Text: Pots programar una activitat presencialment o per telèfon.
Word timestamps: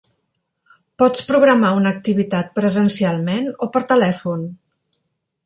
Pots 1.01 1.21
programar 1.27 1.71
una 1.81 1.91
activitat 1.97 2.49
presencialment 2.57 3.53
o 3.67 3.71
per 3.77 3.85
telèfon. 3.95 4.51